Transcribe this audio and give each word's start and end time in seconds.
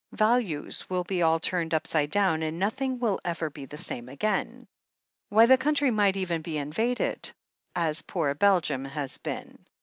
Values 0.13 0.89
will 0.89 1.03
be 1.03 1.21
all 1.21 1.39
turned 1.39 1.75
upside 1.75 2.09
down, 2.09 2.41
and 2.41 2.57
nothing 2.57 2.97
will 2.97 3.19
ever 3.23 3.51
be 3.51 3.65
the 3.65 3.77
same 3.77 4.09
again. 4.09 4.67
Why, 5.29 5.45
the 5.45 5.59
country 5.59 5.91
might 5.91 6.17
even 6.17 6.41
be 6.41 6.57
invaded, 6.57 7.31
as 7.75 8.01
poor 8.01 8.33
Belgium 8.33 8.83
has 8.85 9.19
been. 9.19 9.63